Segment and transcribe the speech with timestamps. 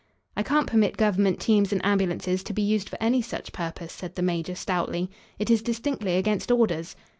[0.35, 4.15] "I can't permit government teams and ambulances to be used for any such purpose," said
[4.15, 5.11] the major, stoutly.
[5.37, 6.95] "It is distinctly against orders."